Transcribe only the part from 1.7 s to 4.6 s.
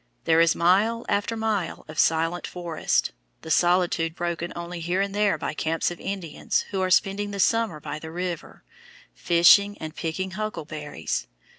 of silent forest, the solitude broken